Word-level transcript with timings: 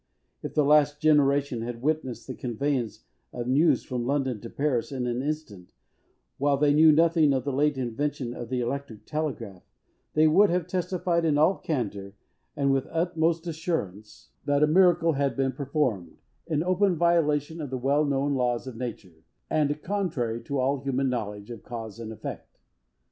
If 0.41 0.55
the 0.55 0.65
last 0.65 0.99
generation 0.99 1.61
had 1.61 1.83
witnessed 1.83 2.25
the 2.25 2.33
conveyance 2.33 3.03
of 3.31 3.45
news 3.45 3.83
from 3.83 4.03
London 4.03 4.41
to 4.41 4.49
Paris, 4.49 4.91
in 4.91 5.05
an 5.05 5.21
instant, 5.21 5.73
while 6.39 6.57
they 6.57 6.73
knew 6.73 6.91
nothing 6.91 7.33
of 7.33 7.43
the 7.43 7.53
late 7.53 7.77
invention 7.77 8.33
of 8.33 8.49
the 8.49 8.61
electric 8.61 9.05
telegraph, 9.05 9.61
they 10.15 10.27
would 10.27 10.49
have 10.49 10.65
testified, 10.65 11.23
in 11.23 11.37
all 11.37 11.55
candour, 11.55 12.15
and 12.55 12.73
with 12.73 12.85
the 12.85 12.95
utmost 12.95 13.45
assurance, 13.45 14.31
that 14.45 14.63
a 14.63 14.67
miracle 14.67 15.13
had 15.13 15.35
been 15.37 15.51
performed, 15.51 16.17
in 16.47 16.63
open 16.63 16.95
violation 16.95 17.61
of 17.61 17.69
the 17.69 17.77
well 17.77 18.03
known 18.03 18.33
laws 18.33 18.65
of 18.65 18.75
nature, 18.75 19.23
and 19.51 19.83
contrary 19.83 20.41
to 20.41 20.57
all 20.57 20.79
human 20.79 21.09
knowledge 21.09 21.51
of 21.51 21.61
cause 21.61 21.99
and 21.99 22.11
effect. 22.11 22.57